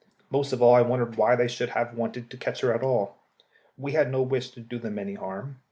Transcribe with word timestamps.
Most 0.31 0.51
of 0.51 0.63
all 0.63 0.73
I 0.73 0.81
wondered 0.81 1.15
why 1.15 1.35
they 1.35 1.47
should 1.47 1.69
have 1.69 1.93
wanted 1.93 2.31
to 2.31 2.37
catch 2.37 2.61
her 2.61 2.73
at 2.73 2.81
all. 2.81 3.17
We 3.77 3.91
had 3.91 4.11
no 4.11 4.23
wish 4.23 4.49
to 4.53 4.59
do 4.59 4.79
them 4.79 4.97
any 4.97 5.13
harm. 5.13 5.59